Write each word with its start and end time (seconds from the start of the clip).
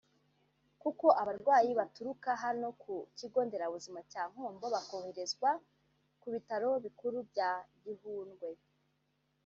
Koko 0.81 1.07
abarwayi 1.21 1.71
baturuka 1.79 2.29
hano 2.43 2.67
ku 2.81 2.93
Kigo 3.17 3.39
nderabuzima 3.47 3.99
cya 4.11 4.23
Nkombo 4.31 4.65
bakoherezwa 4.75 5.49
kubitaro 6.21 6.69
bikuru 6.85 7.17
bya 7.29 7.51
Gihundwe 7.83 8.49